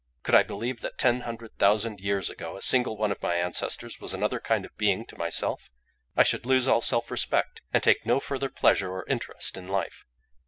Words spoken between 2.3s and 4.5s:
ago a single one of my ancestors was another